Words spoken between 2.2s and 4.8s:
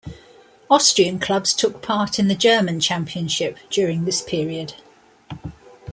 the German championship during this period.